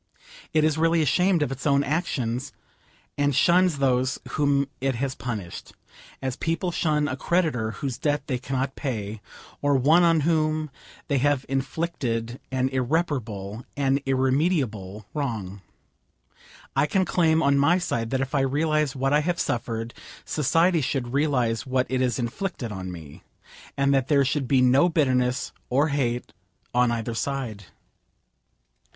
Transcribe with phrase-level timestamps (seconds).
[0.51, 2.53] It is really ashamed of its own actions,
[3.19, 5.73] and shuns those whom it has punished,
[6.23, 9.21] as people shun a creditor whose debt they cannot pay,
[9.61, 10.71] or one on whom
[11.07, 15.61] they have inflicted an irreparable, an irremediable wrong.
[16.75, 19.93] I can claim on my side that if I realise what I have suffered,
[20.25, 23.21] society should realise what it has inflicted on me;
[23.77, 26.33] and that there should be no bitterness or hate
[26.73, 27.65] on either side.